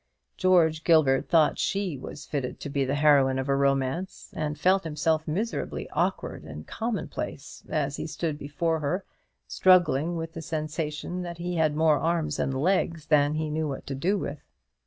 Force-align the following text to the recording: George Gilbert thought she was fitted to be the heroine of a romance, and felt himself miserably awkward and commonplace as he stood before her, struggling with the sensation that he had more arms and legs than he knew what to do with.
George 0.35 0.83
Gilbert 0.83 1.29
thought 1.29 1.59
she 1.59 1.95
was 1.95 2.25
fitted 2.25 2.59
to 2.59 2.71
be 2.71 2.83
the 2.83 2.95
heroine 2.95 3.37
of 3.37 3.47
a 3.47 3.55
romance, 3.55 4.31
and 4.35 4.57
felt 4.59 4.83
himself 4.83 5.27
miserably 5.27 5.87
awkward 5.91 6.41
and 6.43 6.65
commonplace 6.65 7.61
as 7.69 7.97
he 7.97 8.07
stood 8.07 8.35
before 8.39 8.79
her, 8.79 9.05
struggling 9.47 10.15
with 10.17 10.33
the 10.33 10.41
sensation 10.41 11.21
that 11.21 11.37
he 11.37 11.57
had 11.57 11.75
more 11.75 11.99
arms 11.99 12.39
and 12.39 12.59
legs 12.59 13.05
than 13.05 13.35
he 13.35 13.51
knew 13.51 13.67
what 13.67 13.85
to 13.85 13.93
do 13.93 14.17
with. 14.17 14.41